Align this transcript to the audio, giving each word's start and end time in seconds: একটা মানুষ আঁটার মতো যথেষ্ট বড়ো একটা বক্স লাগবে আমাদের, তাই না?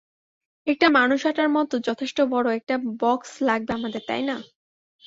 একটা 0.67 0.87
মানুষ 0.89 1.19
আঁটার 1.25 1.49
মতো 1.49 1.75
যথেষ্ট 1.79 2.17
বড়ো 2.31 2.49
একটা 2.51 2.75
বক্স 2.99 3.31
লাগবে 3.41 3.71
আমাদের, 3.73 4.01
তাই 4.07 4.21
না? 4.21 4.35